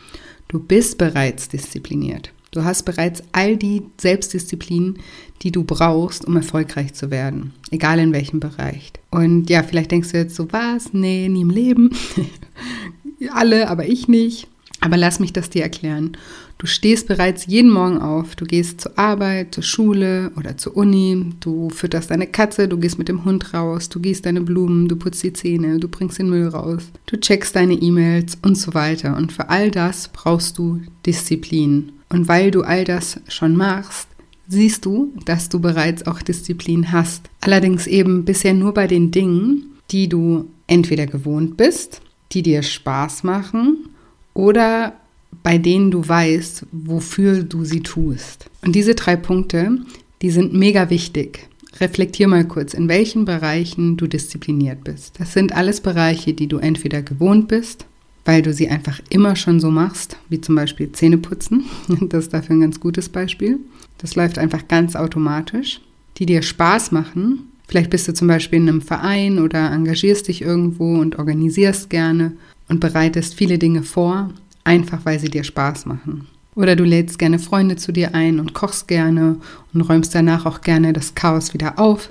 [0.48, 2.32] Du bist bereits diszipliniert.
[2.50, 4.98] Du hast bereits all die Selbstdisziplin,
[5.42, 8.92] die du brauchst, um erfolgreich zu werden, egal in welchem Bereich.
[9.10, 10.92] Und ja, vielleicht denkst du jetzt so, was?
[10.92, 11.90] Nee, nie im Leben.
[13.32, 14.48] Alle, aber ich nicht.
[14.82, 16.16] Aber lass mich das dir erklären.
[16.56, 18.34] Du stehst bereits jeden Morgen auf.
[18.34, 21.34] Du gehst zur Arbeit, zur Schule oder zur Uni.
[21.40, 24.96] Du fütterst deine Katze, du gehst mit dem Hund raus, du gießt deine Blumen, du
[24.96, 29.16] putzt die Zähne, du bringst den Müll raus, du checkst deine E-Mails und so weiter.
[29.16, 31.92] Und für all das brauchst du Disziplin.
[32.10, 34.08] Und weil du all das schon machst,
[34.48, 37.30] siehst du, dass du bereits auch Disziplin hast.
[37.40, 43.22] Allerdings eben bisher nur bei den Dingen, die du entweder gewohnt bist, die dir Spaß
[43.22, 43.88] machen
[44.34, 44.94] oder
[45.42, 48.50] bei denen du weißt, wofür du sie tust.
[48.62, 49.78] Und diese drei Punkte,
[50.22, 51.48] die sind mega wichtig.
[51.78, 55.18] Reflektier mal kurz, in welchen Bereichen du diszipliniert bist.
[55.20, 57.86] Das sind alles Bereiche, die du entweder gewohnt bist,
[58.24, 61.64] weil du sie einfach immer schon so machst, wie zum Beispiel Zähneputzen.
[62.08, 63.58] Das ist dafür ein ganz gutes Beispiel.
[63.98, 65.80] Das läuft einfach ganz automatisch.
[66.16, 67.50] Die dir Spaß machen.
[67.66, 72.32] Vielleicht bist du zum Beispiel in einem Verein oder engagierst dich irgendwo und organisierst gerne
[72.68, 74.30] und bereitest viele Dinge vor,
[74.64, 76.26] einfach weil sie dir Spaß machen.
[76.56, 79.36] Oder du lädst gerne Freunde zu dir ein und kochst gerne
[79.72, 82.10] und räumst danach auch gerne das Chaos wieder auf,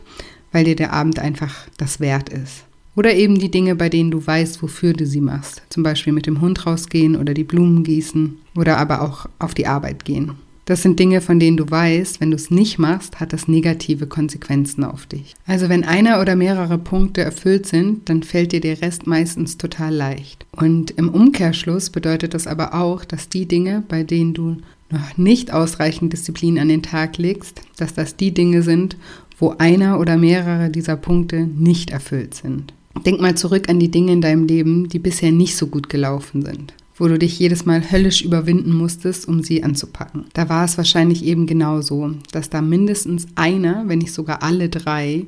[0.52, 2.64] weil dir der Abend einfach das wert ist.
[3.00, 5.62] Oder eben die Dinge, bei denen du weißt, wofür du sie machst.
[5.70, 9.68] Zum Beispiel mit dem Hund rausgehen oder die Blumen gießen oder aber auch auf die
[9.68, 10.34] Arbeit gehen.
[10.66, 14.06] Das sind Dinge, von denen du weißt, wenn du es nicht machst, hat das negative
[14.06, 15.34] Konsequenzen auf dich.
[15.48, 19.96] Also wenn einer oder mehrere Punkte erfüllt sind, dann fällt dir der Rest meistens total
[19.96, 20.46] leicht.
[20.52, 24.58] Und im Umkehrschluss bedeutet das aber auch, dass die Dinge, bei denen du
[24.90, 28.98] noch nicht ausreichend Disziplin an den Tag legst, dass das die Dinge sind,
[29.38, 32.74] wo einer oder mehrere dieser Punkte nicht erfüllt sind.
[33.06, 36.42] Denk mal zurück an die Dinge in deinem Leben, die bisher nicht so gut gelaufen
[36.42, 40.26] sind wo du dich jedes Mal höllisch überwinden musstest, um sie anzupacken.
[40.34, 45.26] Da war es wahrscheinlich eben genauso, dass da mindestens einer, wenn nicht sogar alle drei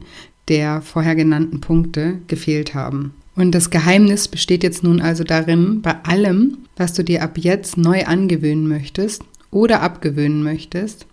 [0.47, 3.13] der vorher genannten Punkte gefehlt haben.
[3.35, 7.77] Und das Geheimnis besteht jetzt nun also darin, bei allem, was du dir ab jetzt
[7.77, 11.05] neu angewöhnen möchtest oder abgewöhnen möchtest,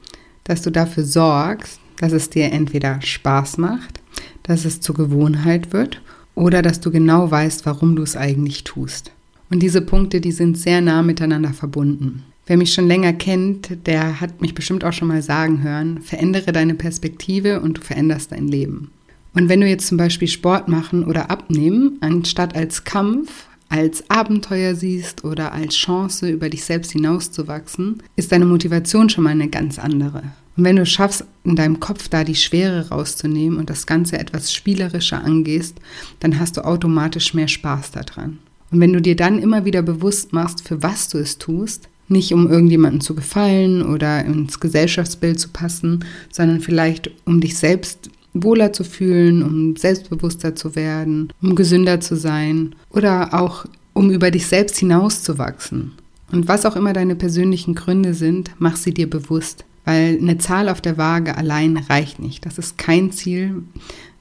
[0.43, 4.01] dass du dafür sorgst, dass es dir entweder Spaß macht,
[4.43, 6.01] dass es zur Gewohnheit wird
[6.39, 9.11] oder dass du genau weißt, warum du es eigentlich tust.
[9.51, 12.23] Und diese Punkte, die sind sehr nah miteinander verbunden.
[12.47, 16.53] Wer mich schon länger kennt, der hat mich bestimmt auch schon mal sagen hören, verändere
[16.53, 18.93] deine Perspektive und du veränderst dein Leben.
[19.35, 24.75] Und wenn du jetzt zum Beispiel Sport machen oder abnehmen, anstatt als Kampf, als Abenteuer
[24.75, 29.79] siehst oder als Chance, über dich selbst hinauszuwachsen, ist deine Motivation schon mal eine ganz
[29.79, 30.23] andere.
[30.59, 34.53] Und wenn du schaffst, in deinem Kopf da die Schwere rauszunehmen und das Ganze etwas
[34.53, 35.77] spielerischer angehst,
[36.19, 38.39] dann hast du automatisch mehr Spaß daran.
[38.73, 42.35] Und wenn du dir dann immer wieder bewusst machst, für was du es tust, nicht
[42.35, 48.73] um irgendjemandem zu gefallen oder ins Gesellschaftsbild zu passen, sondern vielleicht um dich selbst wohler
[48.73, 54.47] zu fühlen, um selbstbewusster zu werden, um gesünder zu sein oder auch um über dich
[54.47, 55.93] selbst hinauszuwachsen.
[56.33, 60.69] Und was auch immer deine persönlichen Gründe sind, mach sie dir bewusst, weil eine Zahl
[60.69, 62.45] auf der Waage allein reicht nicht.
[62.45, 63.63] Das ist kein Ziel,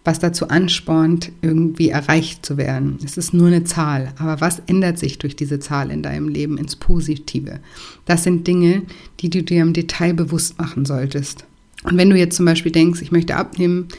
[0.06, 2.98] was dazu anspornt, irgendwie erreicht zu werden.
[3.04, 6.58] Es ist nur eine Zahl, aber was ändert sich durch diese Zahl in deinem Leben
[6.58, 7.60] ins Positive?
[8.06, 8.84] Das sind Dinge,
[9.20, 11.44] die du dir im Detail bewusst machen solltest.
[11.84, 13.90] Und wenn du jetzt zum Beispiel denkst, ich möchte abnehmen,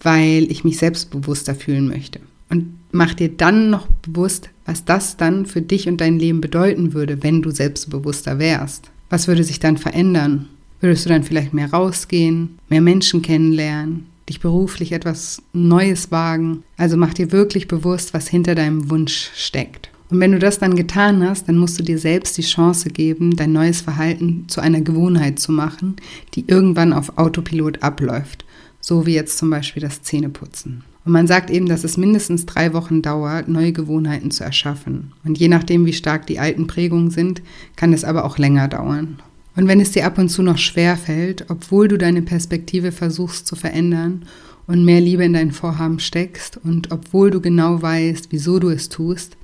[0.00, 2.20] weil ich mich selbstbewusster fühlen möchte.
[2.50, 6.92] Und mach dir dann noch bewusst, was das dann für dich und dein Leben bedeuten
[6.92, 8.92] würde, wenn du selbstbewusster wärst.
[9.08, 10.46] Was würde sich dann verändern?
[10.80, 16.62] Würdest du dann vielleicht mehr rausgehen, mehr Menschen kennenlernen, dich beruflich etwas Neues wagen.
[16.76, 19.90] Also mach dir wirklich bewusst, was hinter deinem Wunsch steckt.
[20.08, 23.36] Und wenn du das dann getan hast, dann musst du dir selbst die Chance geben,
[23.36, 25.96] dein neues Verhalten zu einer Gewohnheit zu machen,
[26.34, 28.44] die irgendwann auf Autopilot abläuft.
[28.80, 30.82] So wie jetzt zum Beispiel das Zähneputzen.
[31.04, 35.12] Und man sagt eben, dass es mindestens drei Wochen dauert, neue Gewohnheiten zu erschaffen.
[35.24, 37.42] Und je nachdem, wie stark die alten Prägungen sind,
[37.76, 39.18] kann es aber auch länger dauern.
[39.56, 43.46] Und wenn es dir ab und zu noch schwer fällt, obwohl du deine Perspektive versuchst
[43.46, 44.26] zu verändern
[44.66, 48.88] und mehr Liebe in dein Vorhaben steckst und obwohl du genau weißt, wieso du es
[48.88, 49.36] tust,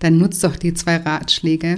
[0.00, 1.76] dann nutz doch die zwei Ratschläge,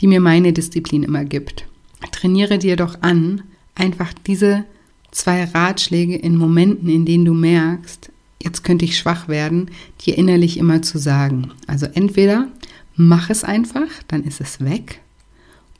[0.00, 1.66] die mir meine Disziplin immer gibt.
[2.10, 3.42] Trainiere dir doch an,
[3.74, 4.64] einfach diese
[5.10, 8.10] zwei Ratschläge in Momenten, in denen du merkst,
[8.42, 9.70] jetzt könnte ich schwach werden,
[10.04, 11.52] dir innerlich immer zu sagen.
[11.66, 12.48] Also entweder
[12.96, 15.00] mach es einfach, dann ist es weg,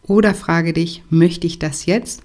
[0.09, 2.23] oder frage dich, möchte ich das jetzt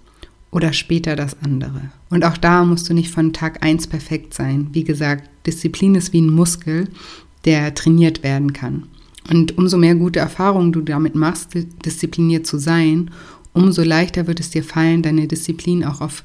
[0.51, 1.91] oder später das andere?
[2.09, 4.69] Und auch da musst du nicht von Tag 1 perfekt sein.
[4.71, 6.88] Wie gesagt, Disziplin ist wie ein Muskel.
[7.45, 8.84] der trainiert werden kann.
[9.29, 11.49] Und umso mehr gute Erfahrungen du damit machst,
[11.86, 13.11] diszipliniert zu sein,
[13.53, 16.23] umso leichter wird es dir fallen, deine Disziplin auch auf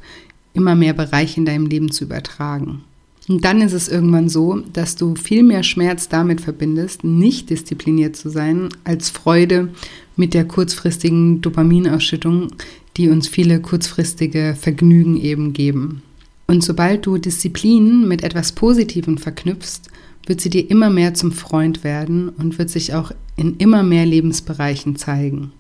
[0.55, 2.83] immer mehr Bereiche in deinem Leben zu übertragen.
[3.29, 8.17] Und dann ist es irgendwann so, dass du viel mehr Schmerz damit verbindest, nicht diszipliniert
[8.17, 9.69] zu sein, als Freude
[10.19, 12.49] mit der kurzfristigen Dopaminausschüttung,
[12.97, 16.03] die uns viele kurzfristige Vergnügen eben geben.
[16.47, 19.91] Und sobald du Disziplin mit etwas Positivem verknüpfst,
[20.27, 24.05] wird sie dir immer mehr zum Freund werden und wird sich auch in immer mehr
[24.05, 25.53] Lebensbereichen zeigen.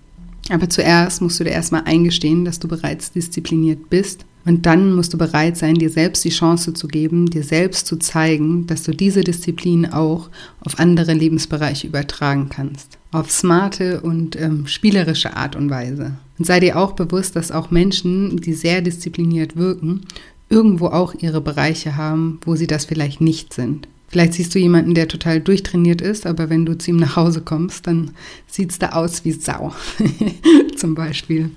[0.51, 4.25] Aber zuerst musst du dir erstmal eingestehen, dass du bereits diszipliniert bist.
[4.45, 7.97] Und dann musst du bereit sein, dir selbst die Chance zu geben, dir selbst zu
[7.99, 10.31] zeigen, dass du diese Disziplin auch
[10.61, 12.98] auf andere Lebensbereiche übertragen kannst.
[13.11, 16.13] Auf smarte und ähm, spielerische Art und Weise.
[16.39, 20.03] Und sei dir auch bewusst, dass auch Menschen, die sehr diszipliniert wirken,
[20.51, 23.89] irgendwo auch ihre Bereiche haben, wo sie das vielleicht nicht sind.
[24.09, 27.43] Vielleicht siehst du jemanden, der total durchtrainiert ist, aber wenn du zu ihm nach Hause
[27.43, 28.13] kommst, dann
[28.47, 29.75] sieht es da aus wie Sau.
[30.77, 31.51] Zum Beispiel.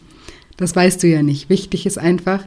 [0.57, 1.49] Das weißt du ja nicht.
[1.49, 2.43] Wichtig ist einfach,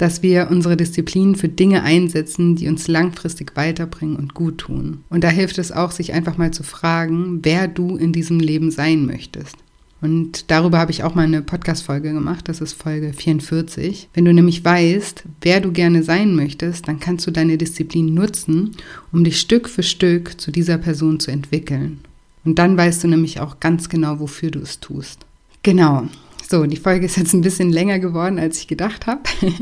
[0.00, 5.04] dass wir unsere Disziplin für Dinge einsetzen, die uns langfristig weiterbringen und gut tun.
[5.10, 8.70] Und da hilft es auch, sich einfach mal zu fragen, wer du in diesem Leben
[8.70, 9.56] sein möchtest.
[10.00, 12.48] Und darüber habe ich auch mal eine Podcast-Folge gemacht.
[12.48, 14.08] Das ist Folge 44.
[14.14, 18.70] Wenn du nämlich weißt, wer du gerne sein möchtest, dann kannst du deine Disziplin nutzen,
[19.12, 22.00] um dich Stück für Stück zu dieser Person zu entwickeln.
[22.46, 25.26] Und dann weißt du nämlich auch ganz genau, wofür du es tust.
[25.62, 26.08] Genau.
[26.52, 29.20] So, die Folge ist jetzt ein bisschen länger geworden, als ich gedacht habe.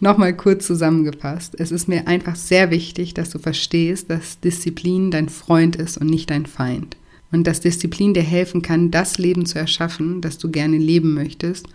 [0.00, 1.54] Nochmal kurz zusammengefasst.
[1.58, 6.10] Es ist mir einfach sehr wichtig, dass du verstehst, dass Disziplin dein Freund ist und
[6.10, 6.98] nicht dein Feind
[7.32, 11.66] und dass Disziplin dir helfen kann, das Leben zu erschaffen, das du gerne leben möchtest.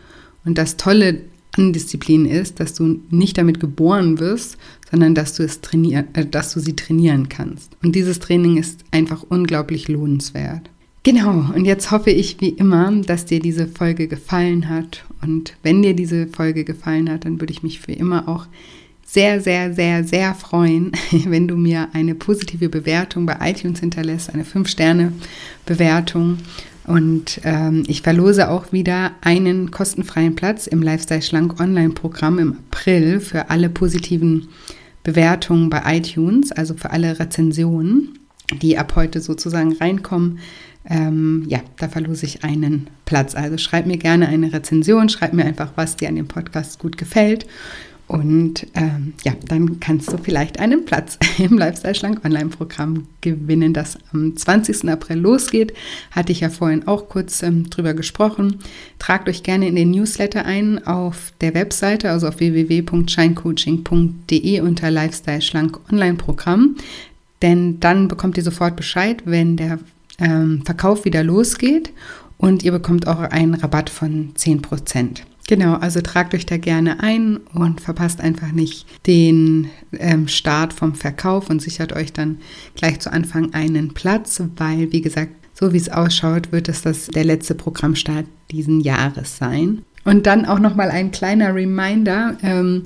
[0.45, 1.21] Und das Tolle
[1.57, 4.57] an Disziplin ist, dass du nicht damit geboren wirst,
[4.91, 7.75] sondern dass du es trainieren, äh, dass du sie trainieren kannst.
[7.83, 10.69] Und dieses Training ist einfach unglaublich lohnenswert.
[11.03, 15.03] Genau, und jetzt hoffe ich wie immer, dass dir diese Folge gefallen hat.
[15.21, 18.47] Und wenn dir diese Folge gefallen hat, dann würde ich mich für immer auch
[19.05, 20.93] sehr, sehr, sehr, sehr freuen,
[21.25, 26.37] wenn du mir eine positive Bewertung bei iTunes hinterlässt, eine 5-Sterne-Bewertung.
[26.85, 33.19] Und ähm, ich verlose auch wieder einen kostenfreien Platz im Lifestyle Schlank Online-Programm im April
[33.19, 34.47] für alle positiven
[35.03, 38.19] Bewertungen bei iTunes, also für alle Rezensionen,
[38.61, 40.39] die ab heute sozusagen reinkommen.
[40.89, 43.35] Ähm, ja, da verlose ich einen Platz.
[43.35, 46.97] Also schreib mir gerne eine Rezension, schreib mir einfach, was dir an dem Podcast gut
[46.97, 47.45] gefällt.
[48.05, 53.97] Und ähm, ja, dann kannst du vielleicht einen Platz im Lifestyle Schlank Online-Programm gewinnen, das
[54.11, 54.89] am 20.
[54.89, 55.71] April losgeht.
[56.11, 58.59] Hatte ich ja vorhin auch kurz ähm, drüber gesprochen.
[58.99, 65.41] Tragt euch gerne in den Newsletter ein auf der Webseite, also auf www.scheincoaching.de unter Lifestyle
[65.41, 66.75] Schlank Online-Programm.
[67.41, 69.79] Denn dann bekommt ihr sofort Bescheid, wenn der
[70.19, 71.91] ähm, Verkauf wieder losgeht
[72.37, 75.25] und ihr bekommt auch einen Rabatt von 10 Prozent.
[75.47, 80.95] Genau, also tragt euch da gerne ein und verpasst einfach nicht den ähm, Start vom
[80.95, 82.39] Verkauf und sichert euch dann
[82.75, 87.07] gleich zu Anfang einen Platz, weil, wie gesagt, so wie es ausschaut, wird es das
[87.07, 89.83] der letzte Programmstart diesen Jahres sein.
[90.05, 92.37] Und dann auch nochmal ein kleiner Reminder.
[92.41, 92.83] Ähm,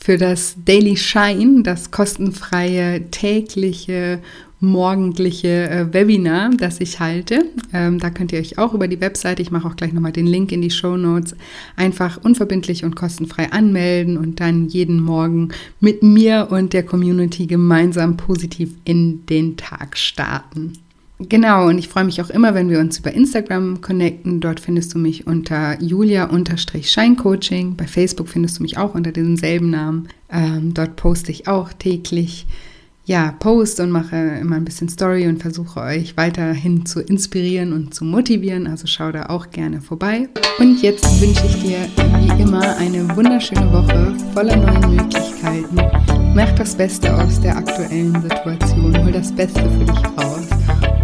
[0.00, 4.20] für das Daily Shine, das kostenfreie tägliche
[4.60, 7.44] morgendliche äh, Webinar, das ich halte.
[7.72, 10.26] Ähm, da könnt ihr euch auch über die Webseite, ich mache auch gleich nochmal den
[10.26, 11.36] Link in die Show Notes,
[11.76, 18.16] einfach unverbindlich und kostenfrei anmelden und dann jeden Morgen mit mir und der Community gemeinsam
[18.16, 20.72] positiv in den Tag starten.
[21.20, 24.40] Genau, und ich freue mich auch immer, wenn wir uns über Instagram connecten.
[24.40, 27.74] Dort findest du mich unter julia-scheincoaching.
[27.76, 30.08] Bei Facebook findest du mich auch unter demselben Namen.
[30.30, 32.46] Ähm, dort poste ich auch täglich
[33.08, 37.94] ja, post und mache immer ein bisschen Story und versuche euch weiterhin zu inspirieren und
[37.94, 38.66] zu motivieren.
[38.66, 40.28] Also schau da auch gerne vorbei.
[40.58, 41.78] Und jetzt wünsche ich dir
[42.20, 45.76] wie immer eine wunderschöne Woche voller neuen Möglichkeiten.
[46.34, 49.02] Mach das Beste aus der aktuellen Situation.
[49.02, 50.48] Hol das Beste für dich raus.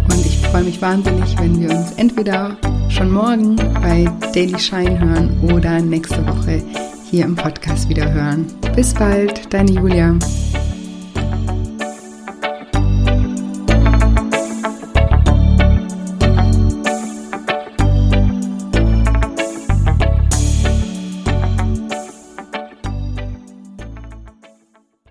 [0.09, 2.57] Und ich freue mich wahnsinnig, wenn wir uns entweder
[2.89, 6.63] schon morgen bei Daily Shine hören oder nächste Woche
[7.09, 8.47] hier im Podcast wieder hören.
[8.75, 10.17] Bis bald, deine Julia.